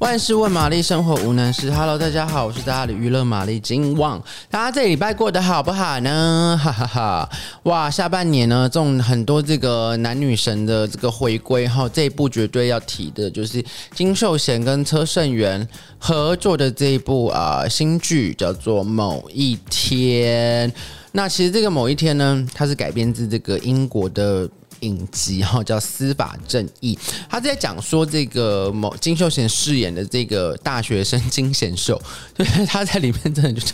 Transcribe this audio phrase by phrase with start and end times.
[0.00, 1.70] 万事问玛丽，生活无难事。
[1.70, 4.20] Hello，大家好，我是大家的娱乐玛丽金旺。
[4.48, 6.58] 大家这礼拜过得好不好呢？
[6.60, 7.30] 哈哈哈！
[7.64, 13.62] 哇，下半年呢，这种很多这个男女神的这个回归哈，这一部绝对要提的就是
[13.94, 15.68] 金秀贤跟车胜元
[15.98, 20.70] 合作的这一部啊、新剧，叫做《某一天》。
[21.12, 24.48] 那其实这个《某一天》呢，它是改编自这个英国的。
[24.80, 26.94] 影集哈叫《司法正义》，
[27.28, 32.00] 他在讲说这个某金秀贤饰演的这个大学生金贤秀，
[32.34, 33.66] 对，他在里面真的就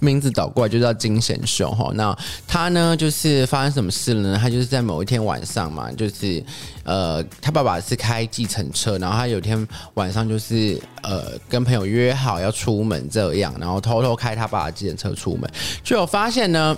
[0.00, 1.90] 名字倒过来就叫金贤秀哈。
[1.94, 2.16] 那
[2.46, 4.38] 他呢就是发生什么事了呢？
[4.40, 6.42] 他就是在某一天晚上嘛，就是
[6.84, 15.50] 呃，他爸爸是开计程车，然后他有天晚上就是呃跟朋友约好要出门这样，然后偷偷开他爸爸计程车出门，
[15.82, 16.76] 就有发现呢。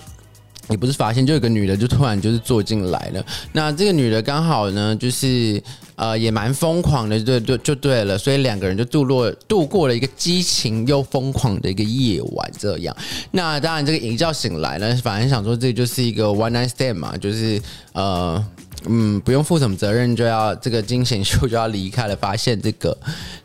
[0.68, 3.24] 也不是发现，就有个女的就突然就是坐进来了。
[3.52, 5.62] 那这个女的刚好呢，就是
[5.96, 8.16] 呃也蛮疯狂的，对对就对了。
[8.16, 12.96] 所以两个人就度落度过了一个激情又疯狂的一个夜晚，这样。
[13.30, 17.60] 那当然，这个一觉醒来呢，反正想说这就是一个 one night stand 嘛，就是
[17.92, 18.44] 呃。
[18.86, 22.16] 嗯，不用负什么责任，就要这个金贤秀就要离开了。
[22.16, 22.96] 发现这个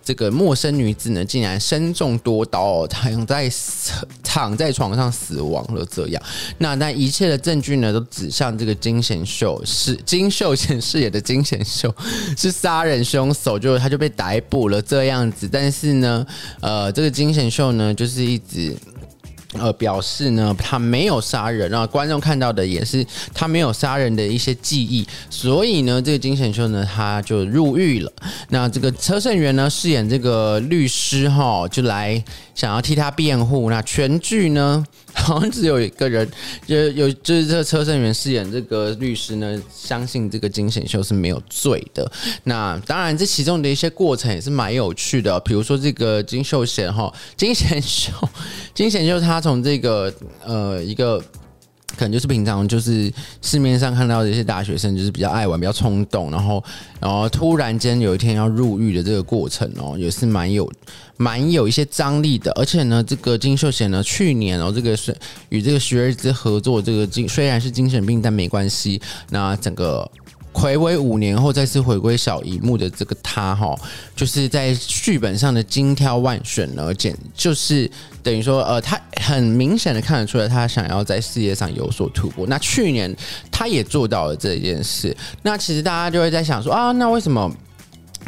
[0.03, 3.52] 这个陌生女子呢，竟然身中多刀，躺在
[4.23, 5.86] 躺在床上死亡了。
[5.92, 6.22] 这样，
[6.58, 11.94] 那但一切的证据呢，都指向这个金贤秀是金秀贤饰演的金贤秀
[12.38, 15.47] 是杀人凶手，就他就被逮捕了这样子。
[15.52, 16.25] 但是呢，
[16.61, 18.75] 呃，这个金贤秀呢，就是一直。
[19.59, 28.11] 呃，表示呢，他没有杀人，然后观众看到的也是他没有杀人的一些记忆，所以呢，这个金贤秀呢，他就入狱了。
[28.50, 32.22] 那这个车胜元呢，饰演这个律师哈，就来
[32.53, 33.70] 想要替他辩护。
[33.70, 36.30] 那全剧呢， 好像只有一个人，
[36.66, 42.11] 有有就是这个车胜元饰演这个律师呢，相信这个金贤秀是没有罪的。
[42.44, 48.11] 那当然，这其中的一些过程也是蛮有趣的，比如说这个金秀贤哈，金贤秀，
[48.73, 49.45] 金贤秀他。
[49.45, 50.11] 从这个
[50.44, 51.20] 呃一个
[51.95, 53.14] 可能就是平常就是
[53.44, 56.64] 市面上看到的一些大学生，就是比较爱玩、比较冲动，然后
[57.00, 60.67] 然后突然间有一天要入狱的这个过程哦，也是蛮有
[61.16, 62.52] 蛮有一些张力的。
[62.54, 65.16] 而且呢，这个金秀贤呢，去年哦，这个是
[65.50, 69.00] 与这个学而思合作，这个精虽然是精神病，但没关系。
[69.30, 70.10] 那整个。
[70.55, 73.77] 暌违五年后再次回归小荧幕的这个他哈，
[74.16, 77.92] 就是在剧本上的精挑万选呢，简就是
[78.23, 82.48] 等于说呃，他很明显的看得出来，他想要在事业上有所突破。
[82.48, 83.14] 那去年
[83.52, 85.15] 他也做到了这件事。
[85.44, 87.54] 那其实大家就会在想说啊，那为什么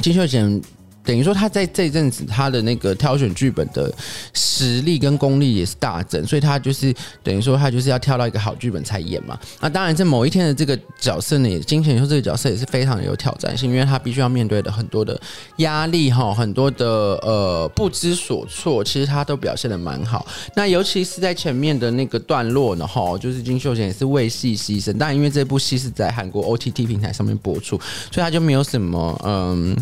[0.01, 0.61] 金秀贤？
[1.07, 3.89] 等于说他在这阵子他的那个挑选剧本的
[4.33, 9.39] 实力跟功力也是大增，所以他就是等于说他就是要挑到一个好剧本才演嘛。
[9.61, 15.17] 那当然，在某一天的这个角色呢，金贤秀这个角色也是非常有挑战性，因为他必须要面对的很多的
[15.59, 16.85] 压力哈，很多的
[17.23, 20.27] 呃不知所措，其实他都表现的蛮好。
[20.55, 27.79] 那尤其是在前面的那个段落呢哈，就是金秀贤也是为戏牺牲，但因为这部戏是在韩国 OTT 平台上面播出，
[28.11, 29.73] 所以他就没有什么嗯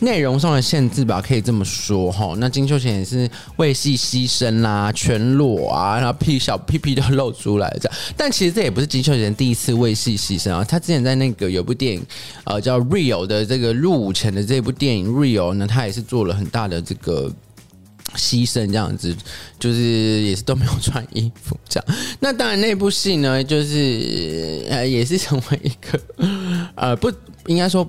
[0.00, 0.71] 内容上的。
[0.72, 2.34] 限制吧，可以这么说哈。
[2.38, 7.98] 那金秀贤也是为戏牺牲啦，全裸啊，然后屁小屁屁都露出来这样。
[8.16, 10.64] 但其实这也不是金秀贤第一次为戏牺牲啊。
[10.64, 12.02] 他之前在那个有部电影，
[12.44, 17.30] 呃，叫《Real》的这个入伍前的这部电影《Real》呢，他也是做了很大的这个
[18.14, 19.14] 牺牲，这样子，
[19.58, 21.98] 就是也是都没有穿衣服这样。
[22.18, 26.00] 那当然，那部戏呢，就是呃，也是成为一个
[26.76, 27.12] 呃，不
[27.44, 27.86] 应该说。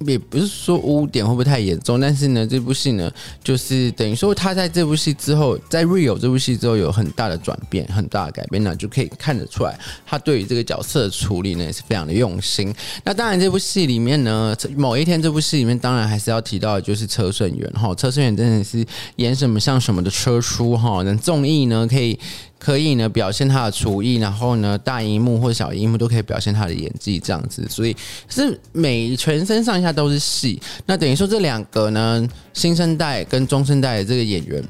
[0.00, 3.10] 也不是说污点会不会太严重，但是呢，这部戏呢，
[3.42, 12.74] 就是等于说他在这部戏之后，在《Real》这部戏之后有很大的转变，很大的改变，那就可以看得出来，他对于这个角色的处理呢也是非常的用心。
[13.04, 18.84] 那当然，这部戏里面呢，某一天这部戏里面当然还是要提到的就是车顺元哈，车顺元真的是
[19.16, 22.18] 演什么像什么的车叔哈，那综艺呢可以。
[22.66, 27.96] 可以呢，表现他的厨艺，然后呢，大荧幕或小荧幕都可以表现他的演技，这样子，所以
[28.28, 30.60] 是每全身上下都是戏。
[30.84, 34.60] 那等于说这两个呢，新生代跟中生代的这个演员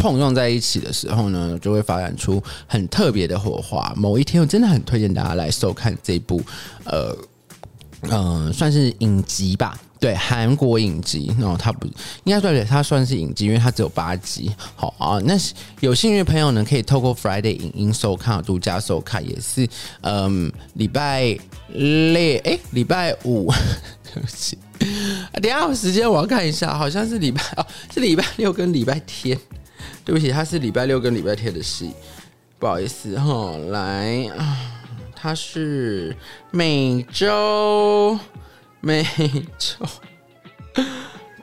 [0.00, 3.92] 碰撞在一起的时候呢，就会发展出很特别的火花。
[3.96, 6.42] 某一天，我真的很推荐大家来收看这部，
[6.82, 7.16] 呃，
[8.10, 9.80] 嗯、呃，算是影集吧。
[10.02, 11.86] 对韩国影集，然后它不
[12.24, 14.50] 应该说它算是影集，因为它只有八集。
[14.74, 15.34] 好啊，那
[15.78, 19.64] 有兴趣的朋友呢，可以透过 Friday 影音收看，独家收看，也是
[20.00, 21.38] 嗯，礼拜
[21.68, 23.48] 六哎，礼拜五，
[24.12, 24.58] 对不起，
[25.34, 27.64] 等下有时间我要看一下，好像是礼拜哦，
[27.94, 29.38] 是礼拜六跟礼拜天，
[30.04, 31.92] 对不起，它是礼拜六跟礼拜天的戏，
[32.58, 34.58] 不好意思哈，来啊，
[35.14, 36.16] 它是
[36.50, 38.18] 每周。
[38.84, 39.06] 每
[39.58, 39.86] 周，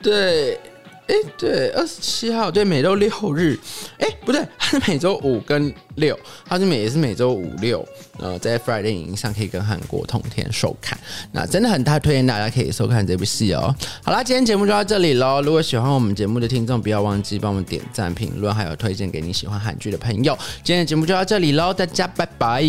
[0.02, 0.60] 对，
[1.06, 3.58] 哎，对，二十七号，对，每周六日，
[3.98, 7.82] 哎，不对，它是每周五跟六，它是每也是每周五六，
[8.18, 10.98] 呃，在 Friday 影音上可以跟韩国同天收看，
[11.32, 13.74] 那真的很大推荐大家可以收看这部戏哦。
[14.04, 15.40] 好啦，今天节目就到这里喽。
[15.40, 20.36] 如果喜欢我们节目的听众，不要忘记帮我们点赞、评论，还有推荐给你喜欢韩剧的朋友。
[20.62, 22.62] 今天的节目就到这里喽，大家拜拜。